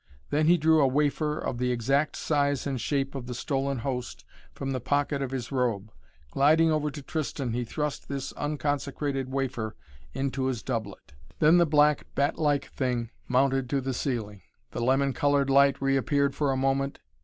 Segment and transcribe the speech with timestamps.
[0.31, 4.25] Then he drew a wafer of the exact size and shape of the stolen Host
[4.51, 5.91] from the pocket of his robe.
[6.31, 9.75] Gliding over to Tristan he thrust this unconsecrated wafer
[10.11, 11.13] into his doublet.
[11.37, 14.41] Then the black bat like thing mounted to the ceiling.
[14.71, 16.99] The lemon colored light reappeared for a moment.